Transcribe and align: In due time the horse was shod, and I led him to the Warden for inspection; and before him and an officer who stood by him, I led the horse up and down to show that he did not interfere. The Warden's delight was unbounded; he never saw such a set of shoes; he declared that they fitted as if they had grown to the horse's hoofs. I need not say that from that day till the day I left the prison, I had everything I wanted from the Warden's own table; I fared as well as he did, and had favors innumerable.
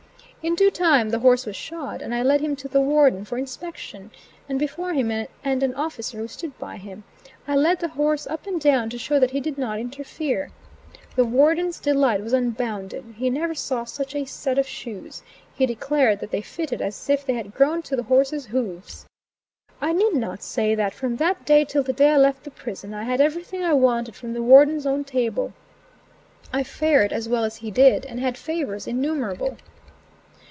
In 0.43 0.55
due 0.55 0.71
time 0.71 1.11
the 1.11 1.19
horse 1.19 1.45
was 1.45 1.55
shod, 1.55 2.01
and 2.01 2.15
I 2.15 2.23
led 2.23 2.41
him 2.41 2.55
to 2.55 2.67
the 2.67 2.81
Warden 2.81 3.25
for 3.25 3.37
inspection; 3.37 4.09
and 4.49 4.57
before 4.57 4.91
him 4.93 5.11
and 5.11 5.61
an 5.61 5.75
officer 5.75 6.17
who 6.17 6.27
stood 6.27 6.57
by 6.57 6.77
him, 6.77 7.03
I 7.47 7.55
led 7.55 7.79
the 7.79 7.89
horse 7.89 8.25
up 8.25 8.47
and 8.47 8.59
down 8.59 8.89
to 8.89 8.97
show 8.97 9.19
that 9.19 9.29
he 9.29 9.39
did 9.39 9.59
not 9.59 9.77
interfere. 9.77 10.49
The 11.15 11.25
Warden's 11.25 11.77
delight 11.79 12.23
was 12.23 12.33
unbounded; 12.33 13.03
he 13.17 13.29
never 13.29 13.53
saw 13.53 13.83
such 13.83 14.15
a 14.15 14.25
set 14.25 14.57
of 14.57 14.65
shoes; 14.67 15.21
he 15.53 15.67
declared 15.67 16.19
that 16.21 16.31
they 16.31 16.41
fitted 16.41 16.81
as 16.81 17.07
if 17.07 17.23
they 17.23 17.33
had 17.33 17.53
grown 17.53 17.83
to 17.83 17.95
the 17.95 18.01
horse's 18.09 18.47
hoofs. 18.47 19.05
I 19.79 19.93
need 19.93 20.15
not 20.15 20.41
say 20.41 20.73
that 20.73 20.95
from 20.95 21.17
that 21.17 21.45
day 21.45 21.65
till 21.65 21.83
the 21.83 21.93
day 21.93 22.09
I 22.13 22.17
left 22.17 22.45
the 22.45 22.49
prison, 22.51 22.95
I 22.95 23.03
had 23.03 23.21
everything 23.21 23.63
I 23.63 23.73
wanted 23.73 24.15
from 24.15 24.33
the 24.33 24.41
Warden's 24.41 24.87
own 24.87 25.03
table; 25.03 25.53
I 26.51 26.63
fared 26.63 27.13
as 27.13 27.29
well 27.29 27.43
as 27.43 27.57
he 27.57 27.69
did, 27.69 28.07
and 28.07 28.19
had 28.19 28.39
favors 28.39 28.87
innumerable. 28.87 29.57